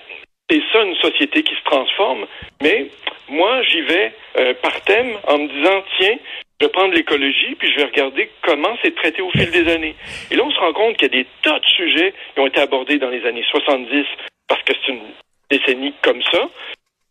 c'est 0.50 0.62
ça 0.72 0.82
une 0.82 0.96
société 0.96 1.44
qui 1.44 1.54
se 1.54 1.64
transforme. 1.64 2.26
Mais 2.62 2.88
moi, 3.28 3.62
j'y 3.62 3.80
vais 3.82 4.12
euh, 4.38 4.54
par 4.62 4.80
thème 4.82 5.16
en 5.26 5.38
me 5.38 5.48
disant, 5.48 5.84
tiens, 5.98 6.16
je 6.60 6.66
vais 6.66 6.72
prendre 6.72 6.94
l'écologie, 6.94 7.54
puis 7.58 7.70
je 7.70 7.76
vais 7.76 7.84
regarder 7.84 8.30
comment 8.42 8.76
c'est 8.82 8.94
traité 8.94 9.20
au 9.20 9.30
fil 9.30 9.50
des 9.50 9.70
années. 9.70 9.94
Et 10.30 10.36
là, 10.36 10.44
on 10.44 10.50
se 10.50 10.58
rend 10.58 10.72
compte 10.72 10.96
qu'il 10.96 11.12
y 11.12 11.18
a 11.18 11.22
des 11.22 11.26
tas 11.42 11.58
de 11.58 11.66
sujets 11.66 12.14
qui 12.34 12.40
ont 12.40 12.46
été 12.46 12.60
abordés 12.60 12.98
dans 12.98 13.10
les 13.10 13.26
années 13.26 13.44
70, 13.50 14.06
parce 14.48 14.62
que 14.62 14.72
c'est 14.74 14.92
une 14.92 15.02
décennie 15.50 15.92
comme 16.02 16.22
ça. 16.22 16.48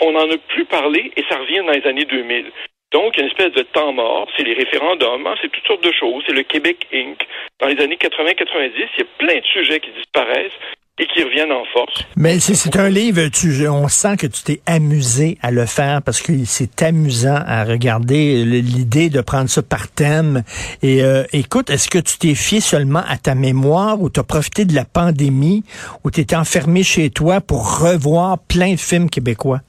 On 0.02 0.14
n'en 0.14 0.30
a 0.30 0.38
plus 0.38 0.66
parlé, 0.66 1.12
et 1.16 1.24
ça 1.30 1.38
revient 1.38 1.64
dans 1.66 1.74
les 1.74 1.86
années 1.88 2.06
2000. 2.06 2.52
Donc, 2.92 3.18
une 3.18 3.28
espèce 3.28 3.52
de 3.52 3.64
temps 3.64 3.92
mort, 3.92 4.28
c'est 4.38 4.44
les 4.44 4.54
référendums, 4.54 5.28
hein, 5.28 5.36
c'est 5.42 5.52
toutes 5.52 5.68
sortes 5.68 5.84
de 5.84 5.92
choses, 5.92 6.24
c'est 6.26 6.34
le 6.34 6.44
Québec 6.44 6.88
Inc. 6.94 7.18
Dans 7.60 7.68
les 7.68 7.82
années 7.84 7.98
80-90, 7.98 8.72
il 8.76 9.00
y 9.00 9.02
a 9.02 9.06
plein 9.18 9.40
de 9.40 9.46
sujets 9.46 9.80
qui 9.80 9.92
disparaissent 9.92 10.60
et 10.98 11.08
qui 11.08 11.24
reviennent 11.24 11.52
en 11.52 11.66
force. 11.74 12.06
Mais 12.16 12.40
c'est 12.40 12.78
un 12.78 12.88
livre, 12.88 13.28
tu, 13.28 13.68
on 13.68 13.90
sent 13.90 14.16
que 14.18 14.28
tu 14.28 14.44
t'es 14.44 14.62
amusé 14.66 15.38
à 15.42 15.52
le 15.52 15.66
faire 15.66 16.02
parce 16.02 16.22
que 16.22 16.32
c'est 16.46 16.82
amusant 16.84 17.42
à 17.46 17.66
regarder 17.66 18.46
l'idée 18.46 19.10
de 19.10 19.20
prendre 19.20 19.50
ça 19.50 19.62
par 19.62 19.90
thème. 19.90 20.44
Et 20.82 21.04
euh, 21.04 21.24
écoute, 21.34 21.70
est-ce 21.70 21.90
que 21.90 22.00
tu 22.00 22.18
t'es 22.18 22.34
fié 22.34 22.62
seulement 22.62 23.04
à 23.08 23.18
ta 23.18 23.36
mémoire 23.36 24.02
ou 24.02 24.10
tu 24.10 24.22
as 24.22 24.24
profité 24.24 24.64
de 24.64 24.74
la 24.74 24.86
pandémie 24.86 25.64
ou 26.04 26.10
étais 26.10 26.36
enfermé 26.36 26.84
chez 26.84 27.10
toi 27.10 27.42
pour 27.42 27.80
revoir 27.80 28.40
plein 28.40 28.74
de 28.74 28.80
films 28.80 29.10
québécois? 29.10 29.60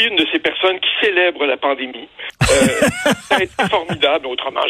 Suis 0.00 0.08
une 0.08 0.16
de 0.16 0.26
ces 0.32 0.38
personnes 0.38 0.80
qui 0.80 0.88
célèbrent 1.02 1.44
la 1.44 1.58
pandémie. 1.58 2.08
Euh, 2.42 2.46
ça 3.28 3.36
a 3.36 3.42
été 3.42 3.52
formidable. 3.68 4.28
Autrement, 4.28 4.62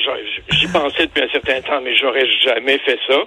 j'y 0.50 0.66
pensais 0.66 1.06
depuis 1.06 1.22
un 1.22 1.28
certain 1.28 1.60
temps, 1.60 1.80
mais 1.80 1.94
j'aurais 1.94 2.26
jamais 2.44 2.78
fait 2.78 2.98
ça. 3.06 3.18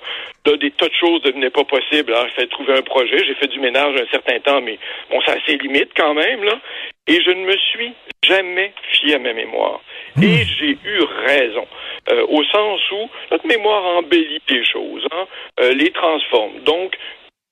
Là, 0.45 0.57
des 0.57 0.71
tas 0.71 0.89
de 0.89 0.93
choses 0.99 1.23
ne 1.23 1.29
devenaient 1.29 1.49
pas 1.49 1.63
possibles. 1.63 2.13
Alors, 2.13 2.27
il 2.27 2.33
fallait 2.33 2.47
trouver 2.47 2.73
un 2.73 2.81
projet. 2.81 3.23
J'ai 3.25 3.35
fait 3.35 3.47
du 3.47 3.59
ménage 3.61 3.95
un 3.95 4.11
certain 4.11 4.37
temps, 4.41 4.59
mais 4.59 4.77
bon, 5.09 5.21
ça 5.21 5.33
a 5.33 5.35
ses 5.45 5.57
limites 5.57 5.91
quand 5.95 6.13
même, 6.13 6.43
là. 6.43 6.59
Et 7.07 7.21
je 7.21 7.31
ne 7.31 7.45
me 7.45 7.55
suis 7.71 7.93
jamais 8.25 8.73
fié 8.91 9.15
à 9.15 9.19
ma 9.19 9.31
mémoire. 9.31 9.79
Mmh. 10.17 10.23
Et 10.23 10.43
j'ai 10.59 10.77
eu 10.83 10.99
raison. 11.25 11.65
Euh, 12.09 12.25
au 12.27 12.43
sens 12.43 12.81
où 12.91 13.09
notre 13.31 13.47
mémoire 13.47 13.85
embellit 13.97 14.41
les 14.49 14.65
choses, 14.65 15.07
hein, 15.13 15.25
euh, 15.61 15.73
les 15.73 15.91
transforme. 15.91 16.59
Donc, 16.65 16.97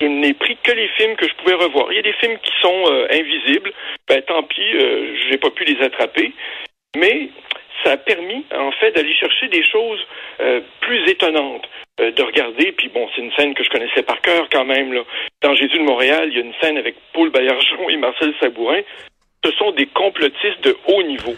je 0.01 0.07
n'ai 0.07 0.33
pris 0.33 0.57
que 0.63 0.71
les 0.71 0.87
films 0.97 1.15
que 1.15 1.27
je 1.27 1.33
pouvais 1.35 1.53
revoir. 1.53 1.91
Il 1.91 1.95
y 1.95 1.99
a 1.99 2.03
des 2.03 2.13
films 2.13 2.37
qui 2.41 2.51
sont 2.61 2.83
euh, 2.87 3.07
invisibles. 3.11 3.71
Ben, 4.07 4.21
tant 4.23 4.43
pis, 4.43 4.61
euh, 4.73 5.15
j'ai 5.29 5.37
pas 5.37 5.51
pu 5.51 5.63
les 5.63 5.81
attraper. 5.83 6.33
Mais 6.97 7.29
ça 7.83 7.91
a 7.91 7.97
permis, 7.97 8.45
en 8.53 8.71
fait, 8.71 8.91
d'aller 8.91 9.13
chercher 9.13 9.47
des 9.47 9.63
choses 9.63 9.99
euh, 10.41 10.61
plus 10.81 11.09
étonnantes, 11.09 11.67
euh, 11.99 12.11
de 12.11 12.23
regarder. 12.23 12.71
Puis 12.73 12.89
bon, 12.89 13.07
c'est 13.15 13.21
une 13.21 13.31
scène 13.33 13.53
que 13.53 13.63
je 13.63 13.69
connaissais 13.69 14.03
par 14.03 14.19
cœur 14.21 14.47
quand 14.51 14.65
même. 14.65 14.93
Là. 14.93 15.03
Dans 15.41 15.55
Jésus 15.55 15.77
de 15.77 15.83
Montréal, 15.83 16.29
il 16.29 16.37
y 16.37 16.41
a 16.41 16.45
une 16.45 16.53
scène 16.61 16.77
avec 16.77 16.95
Paul 17.13 17.29
Baillargeon 17.29 17.89
et 17.89 17.97
Marcel 17.97 18.33
Sabourin. 18.39 18.81
ce 19.45 19.51
sont 19.53 19.71
des 19.71 19.87
complotistes 19.87 20.63
de 20.63 20.75
haut 20.87 21.03
niveau. 21.03 21.35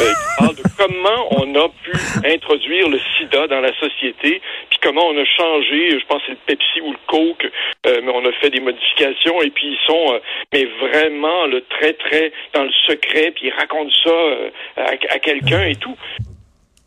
Euh, 0.00 0.12
qui 0.12 0.38
parlent 0.38 0.56
de 0.56 0.62
comment 0.76 1.28
on 1.30 1.54
a 1.54 1.68
pu 1.68 1.92
introduire 2.26 2.88
le 2.88 2.98
sida 3.16 3.46
dans 3.46 3.60
la 3.60 3.72
société, 3.78 4.40
puis 4.70 4.78
comment 4.82 5.06
on 5.06 5.18
a 5.18 5.24
changé, 5.24 5.98
je 5.98 6.06
pense 6.06 6.20
c'est 6.26 6.32
le 6.32 6.38
Pepsi 6.46 6.80
ou 6.82 6.92
le 6.92 6.98
Coke, 7.06 7.50
euh, 7.86 8.00
mais 8.02 8.12
on 8.12 8.24
a 8.26 8.32
fait 8.32 8.50
des 8.50 8.60
modifications, 8.60 9.40
et 9.42 9.50
puis 9.50 9.68
ils 9.68 9.86
sont, 9.86 10.14
euh, 10.14 10.18
mais 10.52 10.64
vraiment, 10.80 11.46
le 11.46 11.62
très, 11.62 11.92
très 11.92 12.32
dans 12.54 12.64
le 12.64 12.72
secret, 12.86 13.32
puis 13.34 13.46
ils 13.46 13.52
racontent 13.52 13.94
ça 14.02 14.82
à, 14.82 14.90
à 15.10 15.18
quelqu'un 15.18 15.64
et 15.66 15.76
tout 15.76 15.96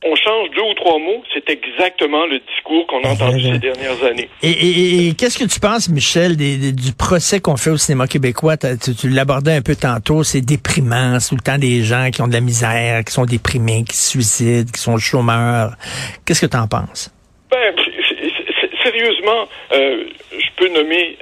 on 0.06 0.16
change 0.16 0.50
deux 0.51 0.62
ou 0.62 0.74
trois 0.75 1.00
mots, 1.00 1.24
c'est 1.34 1.50
exactement 1.50 2.25
le 2.27 2.39
discours 2.39 2.86
qu'on 2.88 3.01
a 3.04 3.10
entendu 3.10 3.42
ces 3.42 3.58
dernières 3.58 4.04
années. 4.04 4.30
Et, 4.44 5.13
qu'est-ce 5.18 5.39
que 5.39 5.46
tu 5.46 5.60
penses, 5.60 5.89
Michel, 5.89 6.38
du 6.38 6.94
procès 6.94 7.39
qu'on 7.39 7.58
fait 7.58 7.72
au 7.72 7.77
cinéma 7.77 8.08
québécois? 8.08 8.58
Tu, 8.58 9.10
l'abordais 9.10 9.54
un 9.54 9.62
peu 9.62 9.75
tantôt, 9.75 10.24
c'est 10.24 10.42
déprimant, 10.42 11.20
c'est 11.20 11.30
tout 11.30 11.36
le 11.36 11.42
temps 11.42 11.58
des 11.58 11.84
gens 11.84 12.10
qui 12.12 12.22
ont 12.22 12.27
de 12.27 12.34
la 12.34 12.42
misère, 12.42 13.04
qui 13.04 13.12
sont 13.12 13.25
déprimés, 13.25 13.84
qui 13.89 13.98
se 13.98 14.12
suicident, 14.12 14.72
qui 14.72 14.80
sont 14.80 14.98
chômeurs. 14.98 15.72
Qu'est-ce 16.25 16.42
que 16.42 16.51
tu 16.51 16.58
en 16.58 16.68
penses? 16.68 17.12
Ben, 17.50 17.74
sérieusement, 18.84 19.48
euh, 19.72 20.04
je 20.32 20.48
peux 20.58 20.70
nommer 20.70 21.18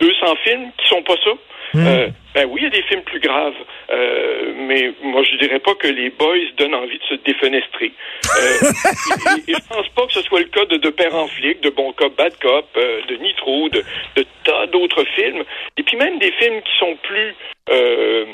200 0.00 0.16
euh, 0.22 0.34
films 0.44 0.70
qui 0.76 0.88
sont 0.88 1.02
pas 1.02 1.16
ça. 1.24 1.30
Hmm. 1.74 1.86
Euh, 1.86 2.08
ben 2.34 2.48
oui, 2.50 2.60
il 2.60 2.64
y 2.64 2.66
a 2.66 2.70
des 2.70 2.82
films 2.82 3.02
plus 3.02 3.20
graves, 3.20 3.54
euh, 3.90 4.54
mais 4.56 4.92
moi 5.02 5.22
je 5.22 5.36
dirais 5.36 5.58
pas 5.58 5.74
que 5.74 5.88
les 5.88 6.10
boys 6.10 6.50
donnent 6.56 6.74
envie 6.74 6.98
de 6.98 7.04
se 7.04 7.14
défenestrer. 7.14 7.92
Euh, 8.40 9.38
et, 9.48 9.52
je 9.52 9.68
pense 9.68 9.88
pas 9.90 10.06
que 10.06 10.12
ce 10.12 10.22
soit 10.22 10.40
le 10.40 10.46
cas 10.46 10.64
de, 10.64 10.76
de 10.76 10.90
Père 10.90 11.14
en 11.14 11.28
flic, 11.28 11.60
de 11.60 11.70
Bon 11.70 11.92
Cop, 11.92 12.16
Bad 12.16 12.36
Cop, 12.38 12.66
euh, 12.76 13.02
de 13.08 13.16
Nitro, 13.16 13.68
de, 13.68 13.84
de 14.16 14.26
tas 14.44 14.66
d'autres 14.68 15.04
films, 15.14 15.44
et 15.76 15.82
puis 15.82 15.96
même 15.96 16.18
des 16.18 16.32
films 16.32 16.62
qui 16.62 16.78
sont 16.78 16.96
plus 17.02 17.34
euh, 17.70 18.24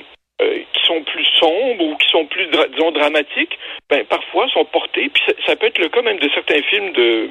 euh, 0.40 0.58
qui 0.72 0.86
sont 0.86 1.02
plus 1.02 1.26
sombres 1.40 1.84
ou 1.84 1.96
qui 1.96 2.08
sont 2.10 2.24
plus, 2.26 2.46
disons, 2.46 2.92
dramatiques, 2.92 3.58
ben, 3.90 4.04
parfois 4.04 4.46
sont 4.50 4.64
portés. 4.66 5.08
Puis 5.08 5.20
ça, 5.26 5.32
ça, 5.44 5.56
peut 5.56 5.66
être 5.66 5.80
le 5.80 5.88
cas 5.88 6.00
même 6.02 6.20
de 6.20 6.30
certains 6.32 6.62
films 6.62 6.92
de, 6.92 7.28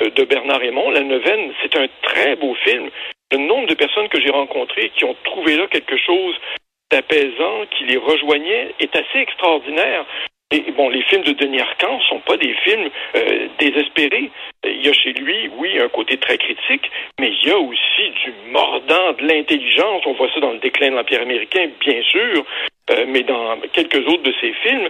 de 0.00 0.24
Bernard 0.24 0.58
Raymond. 0.58 0.90
La 0.90 1.02
Neuvaine, 1.02 1.52
c'est 1.62 1.76
un 1.76 1.86
très 2.02 2.34
beau 2.34 2.56
film 2.64 2.90
le 3.32 3.38
nombre 3.38 3.66
de 3.68 3.74
personnes 3.74 4.08
que 4.08 4.20
j'ai 4.20 4.30
rencontrées 4.30 4.90
qui 4.96 5.04
ont 5.04 5.16
trouvé 5.24 5.56
là 5.56 5.66
quelque 5.66 5.96
chose 5.96 6.34
d'apaisant, 6.90 7.66
qui 7.76 7.84
les 7.84 7.98
rejoignait, 7.98 8.74
est 8.80 8.94
assez 8.96 9.18
extraordinaire. 9.18 10.06
Et 10.50 10.72
bon, 10.72 10.88
les 10.88 11.02
films 11.02 11.24
de 11.24 11.32
Denis 11.32 11.60
Arcand 11.60 12.00
sont 12.08 12.20
pas 12.20 12.38
des 12.38 12.54
films 12.64 12.88
euh, 13.16 13.48
désespérés. 13.58 14.30
Il 14.64 14.82
y 14.82 14.88
a 14.88 14.94
chez 14.94 15.12
lui, 15.12 15.50
oui, 15.58 15.78
un 15.78 15.90
côté 15.90 16.16
très 16.16 16.38
critique, 16.38 16.90
mais 17.20 17.30
il 17.30 17.48
y 17.48 17.50
a 17.50 17.58
aussi 17.58 18.10
du 18.24 18.32
mordant, 18.50 19.12
de 19.12 19.26
l'intelligence. 19.26 20.04
On 20.06 20.14
voit 20.14 20.32
ça 20.32 20.40
dans 20.40 20.52
le 20.52 20.58
déclin 20.58 20.90
de 20.90 20.96
l'Empire 20.96 21.20
américain, 21.20 21.68
bien 21.80 22.00
sûr, 22.02 22.46
euh, 22.90 23.04
mais 23.08 23.24
dans 23.24 23.60
quelques 23.74 24.08
autres 24.08 24.22
de 24.22 24.32
ses 24.40 24.54
films. 24.54 24.88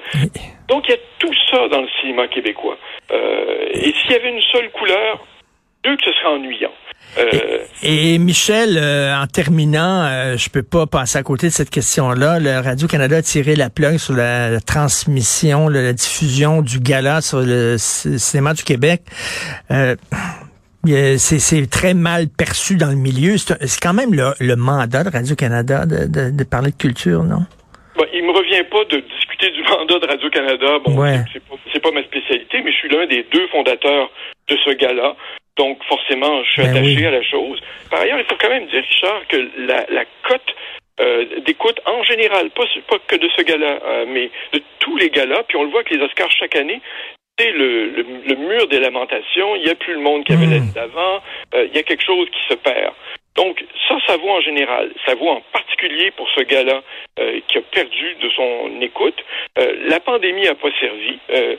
Donc, 0.69 0.87
il 0.87 0.93
y 0.93 0.95
a 0.95 1.01
tout 1.19 1.35
ça 1.51 1.67
dans 1.67 1.81
le 1.81 1.89
cinéma 2.01 2.29
québécois. 2.29 2.79
Euh, 3.11 3.69
et 3.73 3.93
s'il 3.93 4.13
y 4.13 4.15
avait 4.15 4.31
une 4.31 4.43
seule 4.43 4.71
couleur, 4.71 5.27
deux 5.83 5.97
que 5.97 6.05
ce 6.05 6.13
serait 6.13 6.29
ennuyant. 6.29 6.73
Euh, 7.17 7.59
et, 7.83 8.19
Michel, 8.19 8.77
euh, 8.77 9.15
en 9.15 9.27
terminant, 9.27 10.05
euh, 10.05 10.37
je 10.37 10.51
peux 10.51 10.63
pas 10.63 10.87
passer 10.87 11.19
à 11.19 11.23
côté 11.23 11.49
de 11.49 11.53
cette 11.53 11.71
question-là. 11.71 12.39
Le 12.39 12.61
Radio-Canada 12.61 13.17
a 13.17 13.23
tiré 13.23 13.57
la 13.57 13.71
plug 13.71 13.99
sur 13.99 14.15
la, 14.15 14.61
transmission, 14.61 15.69
la 15.69 15.93
diffusion 15.93 16.63
du 16.63 16.81
gala 16.81 17.21
sur 17.21 17.41
le 17.41 17.77
cinéma 17.79 18.55
du 18.55 18.63
Québec. 18.63 19.03
c'est 19.71 21.71
très 21.71 21.95
mal 21.95 22.29
perçu 22.29 22.77
dans 22.77 22.91
le 22.91 22.97
milieu. 22.97 23.37
C'est 23.39 23.81
quand 23.81 23.95
même 23.95 24.13
le, 24.13 24.57
mandat 24.57 25.05
de 25.05 25.11
Radio-Canada 25.11 25.87
de, 25.87 26.45
parler 26.45 26.71
de 26.71 26.77
culture, 26.77 27.25
non? 27.25 27.45
Bon, 27.97 28.05
il 28.13 28.25
me 28.25 28.31
revient 28.31 28.63
pas 28.71 28.85
de 28.91 29.01
discuter 29.01 29.51
du 29.51 29.63
mandat 29.71 29.99
de 29.99 30.07
Radio-Canada. 30.07 30.79
Bon, 30.85 31.25
c'est 31.33 31.81
pas, 31.81 31.89
pas 31.89 31.95
ma 31.95 32.03
spécialité, 32.05 32.61
mais 32.65 32.71
je 32.71 32.77
suis 32.77 32.89
l'un 32.89 33.07
des 33.07 33.27
deux 33.33 33.47
fondateurs 33.49 34.11
de 34.49 34.57
ce 34.65 34.71
gala. 34.75 35.17
Donc, 35.59 35.83
forcément, 35.85 36.43
je 36.45 36.51
suis 36.53 36.63
ben 36.63 36.77
attaché 36.77 37.07
à 37.07 37.11
la 37.11 37.23
chose. 37.23 37.61
Par 37.91 38.01
ailleurs, 38.01 38.19
il 38.21 38.25
faut 38.27 38.37
quand 38.41 38.49
même 38.49 38.67
dire, 38.67 38.83
Richard, 38.83 39.27
que 39.29 39.37
la, 39.59 39.85
la 39.91 40.05
cote 40.23 40.55
euh, 41.01 41.41
d'écoute 41.45 41.81
en 41.85 42.03
général, 42.05 42.51
pas, 42.51 42.65
pas 42.89 42.99
que 43.07 43.17
de 43.17 43.29
ce 43.37 43.43
gala, 43.43 43.81
euh, 43.85 44.05
mais 44.09 44.31
de 44.53 44.63
tous 44.79 44.97
les 44.97 45.11
galas, 45.11 45.43
puis 45.49 45.57
on 45.57 45.65
le 45.65 45.71
voit 45.71 45.83
que 45.83 45.95
les 45.95 46.03
Oscars 46.03 46.31
chaque 46.31 46.57
année, 46.57 46.81
c'est 47.39 47.51
le, 47.51 47.91
le, 48.27 48.35
mur 48.37 48.67
des 48.69 48.81
lamentations, 48.81 49.55
il 49.57 49.63
n'y 49.63 49.71
a 49.71 49.75
plus 49.75 49.95
le 49.95 50.01
monde 50.01 50.25
qui 50.25 50.33
avait 50.33 50.47
mmh. 50.47 50.51
l'année 50.51 50.73
d'avant, 50.75 51.23
euh, 51.55 51.67
il 51.67 51.77
y 51.77 51.79
a 51.79 51.83
quelque 51.83 52.05
chose 52.05 52.29
qui 52.31 52.41
se 52.49 52.55
perd. 52.55 52.95
Donc, 53.39 53.65
ça, 53.89 53.97
ça 54.05 54.17
vaut 54.17 54.31
en 54.31 54.41
général. 54.41 54.91
Ça 55.07 55.15
vaut 55.15 55.29
en 55.29 55.41
particulier 55.53 56.11
pour 56.11 56.29
ce 56.31 56.41
gars-là 56.41 56.83
euh, 57.21 57.39
qui 57.47 57.59
a 57.59 57.61
perdu 57.61 58.17
de 58.21 58.29
son 58.31 58.81
écoute. 58.81 59.15
Euh, 59.59 59.77
la 59.89 60.01
pandémie 60.01 60.43
n'a 60.43 60.57
pas 60.57 60.71
servi. 60.81 61.21
Euh, 61.31 61.55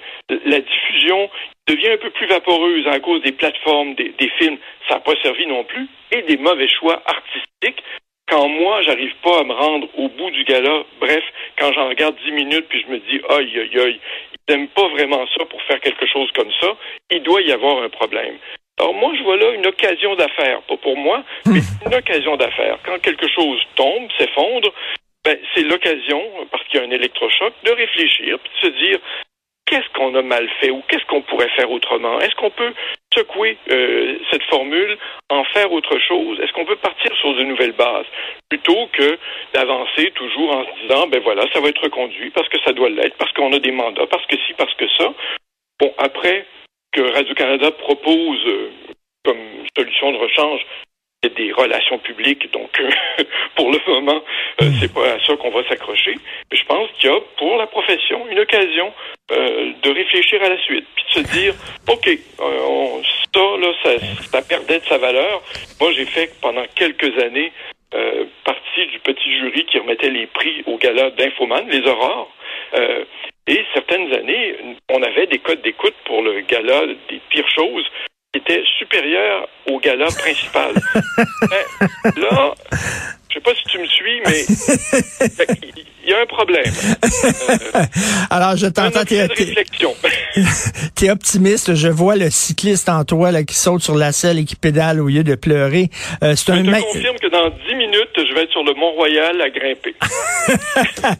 la 0.46 0.60
diffusion 0.60 1.30
devient 1.70 1.92
un 1.92 1.98
peu 1.98 2.10
plus 2.10 2.28
vaporeuse 2.28 2.88
à 2.88 3.00
cause 3.00 3.22
des 3.22 3.32
plateformes, 3.32 3.94
des, 3.96 4.32
films. 4.38 4.58
Ça 4.88 4.96
n'a 4.96 5.00
pas 5.02 5.14
servi 5.22 5.46
non 5.46 5.64
plus. 5.64 5.88
Et 6.12 6.22
des 6.24 6.38
mauvais 6.38 6.68
choix 6.68 7.02
artistiques. 7.06 7.84
Quand 8.28 8.48
moi, 8.48 8.82
j'arrive 8.84 9.14
pas 9.24 9.40
à 9.40 9.44
me 9.44 9.54
rendre 9.54 9.88
au 9.98 10.08
bout 10.10 10.30
du 10.32 10.44
gala, 10.44 10.84
bref, 11.00 11.24
quand 11.58 11.74
j'en 11.74 11.90
regarde 11.90 12.16
dix 12.24 12.32
minutes 12.32 12.68
puis 12.70 12.84
je 12.86 12.92
me 12.92 13.00
dis, 13.00 13.22
aïe, 13.30 13.60
aïe, 13.60 13.80
aïe, 13.80 14.00
ils 14.34 14.54
n'aiment 14.54 14.68
pas 14.68 14.88
vraiment 14.90 15.26
ça 15.36 15.46
pour 15.46 15.62
faire 15.64 15.80
quelque 15.80 16.06
chose 16.06 16.30
comme 16.36 16.52
ça, 16.62 16.76
il 17.10 17.24
doit 17.24 17.42
y 17.42 17.52
avoir 17.52 17.82
un 17.82 17.90
problème. 17.90 18.38
Alors 18.80 18.94
moi, 18.94 19.14
je 19.18 19.24
vois 19.24 19.36
là 19.36 19.52
une 19.52 19.66
occasion 19.66 20.16
d'affaires, 20.16 20.62
pas 20.62 20.78
pour 20.78 20.96
moi, 20.96 21.24
hmm. 21.46 21.54
mais 21.54 21.62
une 21.88 21.96
occasion 21.96 22.36
d'affaires. 22.38 22.78
Quand 22.86 23.00
quelque 23.00 23.28
chose 23.28 23.60
tombe, 23.76 24.08
s'effondre, 24.20 24.72
ben, 25.26 25.38
c'est 25.56 25.64
l'occasion, 25.64 26.22
parce 26.52 26.64
qu'il 26.66 26.80
y 26.80 26.84
a 26.84 26.86
un 26.86 26.92
électrochoc, 26.92 27.54
de 27.64 27.72
réfléchir, 27.72 28.38
puis 28.40 28.52
de 28.54 28.68
se 28.68 28.80
dire 28.80 29.00
qu'est-ce 29.70 29.90
qu'on 29.94 30.16
a 30.16 30.22
mal 30.22 30.50
fait 30.60 30.72
ou 30.72 30.82
qu'est-ce 30.88 31.06
qu'on 31.06 31.22
pourrait 31.22 31.50
faire 31.50 31.70
autrement? 31.70 32.20
Est-ce 32.20 32.36
qu'on 32.36 32.50
peut 32.50 32.74
secouer 33.14 33.58
euh, 33.70 34.18
cette 34.32 34.44
formule, 34.44 34.98
en 35.30 35.44
faire 35.46 35.72
autre 35.72 35.98
chose? 36.00 36.40
Est-ce 36.40 36.52
qu'on 36.54 36.66
peut 36.66 36.76
partir 36.78 37.16
sur 37.18 37.36
de 37.36 37.44
nouvelles 37.44 37.74
bases 37.74 38.08
plutôt 38.50 38.88
que 38.92 39.18
d'avancer 39.54 40.12
toujours 40.16 40.56
en 40.56 40.66
se 40.66 40.82
disant 40.82 41.08
ben 41.08 41.22
voilà, 41.22 41.46
ça 41.54 41.62
va 41.62 41.70
être 41.70 41.84
reconduit 41.84 42.32
parce 42.32 42.50
que 42.50 42.60
ça 42.66 42.74
doit 42.74 42.90
l'être, 42.90 43.16
parce 43.18 43.32
qu'on 43.34 43.54
a 43.54 43.60
des 43.60 43.72
mandats, 43.72 44.08
parce 44.08 44.26
que 44.26 44.38
si, 44.48 44.54
parce 44.54 44.74
que 44.74 44.88
ça? 44.98 45.14
Bon, 45.80 45.94
après, 46.00 46.46
que 46.92 47.02
Radio-Canada 47.02 47.72
propose 47.72 48.44
euh, 48.48 48.72
comme 49.24 49.38
solution 49.78 50.12
de 50.12 50.18
rechange 50.18 50.66
des 51.28 51.52
relations 51.52 52.00
publiques. 52.00 52.52
Donc, 52.54 52.80
euh, 52.80 52.90
pour 53.56 53.72
le 53.72 53.80
moment, 53.88 54.24
euh, 54.62 54.66
hmm. 54.66 54.74
c'est 54.80 54.94
pas 54.94 55.14
à 55.14 55.20
ça 55.26 55.36
qu'on 55.36 55.50
va 55.50 55.68
s'accrocher. 55.68 56.16
Mais 56.50 56.58
je 56.58 56.66
pense 56.66 56.90
qu'il 56.94 57.10
y 57.10 57.14
a 57.14 57.20
pour 57.38 57.58
la 57.58 57.68
profession 57.68 58.26
une 58.30 58.40
occasion 58.40 58.94
de 59.30 59.92
réfléchir 59.92 60.42
à 60.42 60.50
la 60.50 60.60
suite, 60.64 60.88
puis 60.96 61.04
de 61.04 61.28
se 61.28 61.34
dire, 61.38 61.54
ok, 61.88 62.10
on, 62.40 63.02
ça 63.04 63.40
là, 63.60 63.74
ça, 63.84 64.00
ça, 64.32 64.42
perdait 64.42 64.80
de 64.80 64.86
sa 64.86 64.98
valeur. 64.98 65.44
Moi, 65.80 65.92
j'ai 65.92 66.06
fait 66.06 66.32
pendant 66.42 66.66
quelques 66.74 67.16
années 67.22 67.52
partie 68.44 68.86
du 68.92 69.00
petit 69.00 69.38
jury 69.40 69.66
qui 69.66 69.78
remettait 69.78 70.10
les 70.10 70.26
prix 70.28 70.64
au 70.66 70.78
gala 70.78 71.12
d'Infoman, 71.12 71.68
les 71.70 71.82
aurores. 71.88 72.32
Et 73.48 73.66
certaines 73.74 74.12
années, 74.14 74.56
on 74.90 75.02
avait 75.02 75.28
des 75.28 75.40
codes 75.40 75.62
d'écoute 75.62 75.96
pour 76.06 76.22
le 76.22 76.42
gala 76.42 76.88
des 77.10 77.20
pires 77.30 77.50
choses 77.50 77.86
qui 78.32 78.40
étaient 78.40 78.64
supérieurs 78.78 79.48
au 79.68 79.80
gala 79.80 80.06
principal. 80.08 80.74
Là, 82.18 82.54
je 83.30 83.34
sais 83.34 83.40
pas 83.42 83.56
si 83.56 83.64
tu 83.66 83.80
me 83.80 83.88
suis, 83.88 84.22
mais 84.22 84.46
il 86.10 86.14
y 86.14 86.16
a 86.16 86.22
un 86.22 86.26
problème. 86.26 86.64
Euh, 87.76 87.84
Alors, 88.32 88.58
je 88.58 88.66
t'entends. 88.66 89.04
T'es, 89.06 89.28
es 91.02 91.10
optimiste. 91.12 91.76
Je 91.76 91.88
vois 91.88 92.16
le 92.16 92.32
cycliste 92.32 92.90
en 92.90 93.04
toi 93.04 93.32
là, 93.32 93.44
qui 93.44 93.56
saute 93.56 93.84
sur 93.84 93.96
la 93.96 94.12
selle 94.12 94.40
et 94.40 94.46
qui 94.46 94.56
pédale 94.56 95.02
au 95.02 95.08
lieu 95.08 95.24
de 95.24 95.36
pleurer. 95.36 95.90
Euh, 96.24 96.36
c'est 96.36 96.56
je 96.56 96.62
te 96.62 96.82
confirme 96.82 97.18
que 97.22 97.30
dans 97.30 97.50
dix 97.68 97.76
minutes, 97.76 98.10
je 98.18 98.34
vais 98.34 98.44
être 98.44 98.52
sur 98.52 98.64
le 98.64 98.74
Mont-Royal 98.74 99.40
à 99.40 99.50
grimper. 99.50 99.96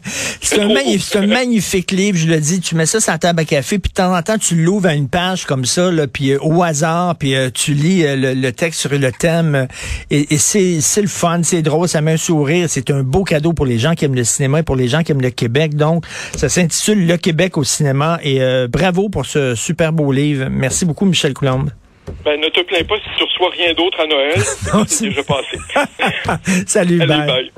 c'est, 0.40 0.58
un, 0.58 1.22
un, 1.22 1.26
magnifique 1.26 1.92
livre, 1.92 2.18
je 2.18 2.26
le 2.26 2.40
dis. 2.40 2.60
Tu 2.60 2.74
mets 2.74 2.86
ça 2.86 3.00
sur 3.00 3.12
la 3.12 3.18
table 3.18 3.40
à 3.40 3.44
café, 3.44 3.78
puis 3.78 3.90
de 3.90 3.94
temps 3.94 4.16
en 4.16 4.22
temps, 4.22 4.38
tu 4.38 4.56
l'ouvres 4.56 4.88
à 4.88 4.94
une 4.94 5.08
page 5.08 5.44
comme 5.44 5.64
ça, 5.64 5.92
là, 5.92 6.08
puis 6.08 6.32
euh, 6.32 6.38
au 6.40 6.62
hasard, 6.64 7.16
puis 7.16 7.34
tu 7.54 7.74
lis 7.74 8.04
le, 8.04 8.50
texte 8.50 8.80
sur 8.80 8.90
le 8.90 9.12
thème. 9.12 9.68
Et, 10.10 10.36
c'est 10.36 11.00
le 11.00 11.08
fun, 11.08 11.42
c'est 11.44 11.62
drôle, 11.62 11.88
ça 11.88 12.00
met 12.00 12.12
un 12.12 12.16
sourire. 12.16 12.66
C'est 12.68 12.90
un 12.90 13.04
beau 13.04 13.22
cadeau 13.22 13.52
pour 13.52 13.66
les 13.66 13.78
gens 13.78 13.94
qui 13.94 14.04
aiment 14.04 14.16
le 14.16 14.24
cinéma 14.24 14.60
et 14.60 14.62
pour 14.62 14.79
les 14.80 14.88
gens 14.88 15.02
qui 15.02 15.12
aiment 15.12 15.20
le 15.20 15.30
Québec. 15.30 15.74
Donc, 15.74 16.04
ça 16.34 16.48
s'intitule 16.48 17.06
Le 17.06 17.16
Québec 17.16 17.56
au 17.56 17.64
cinéma. 17.64 18.18
Et 18.22 18.42
euh, 18.42 18.66
bravo 18.68 19.08
pour 19.08 19.26
ce 19.26 19.54
super 19.54 19.92
beau 19.92 20.12
livre. 20.12 20.48
Merci 20.50 20.84
beaucoup, 20.84 21.04
Michel 21.04 21.34
Coulombe. 21.34 21.70
Ben, 22.24 22.40
ne 22.40 22.48
te 22.48 22.60
plains 22.62 22.84
pas 22.84 22.96
si 22.96 23.16
tu 23.16 23.24
reçois 23.24 23.50
rien 23.50 23.72
d'autre 23.74 24.00
à 24.00 24.06
Noël. 24.06 24.86
C'est 24.88 25.08
déjà 25.08 25.22
passé. 25.22 26.64
Salut, 26.66 26.98
bye. 26.98 27.50